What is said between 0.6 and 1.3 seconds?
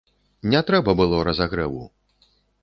трэба было